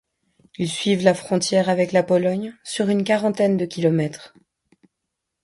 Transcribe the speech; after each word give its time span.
Ils 0.57 0.67
suivent 0.71 1.03
la 1.03 1.13
frontière 1.13 1.69
avec 1.69 1.91
la 1.91 2.01
Pologne 2.01 2.55
sur 2.63 2.89
une 2.89 3.03
quarantaine 3.03 3.55
de 3.55 3.65
kilomètres. 3.67 4.33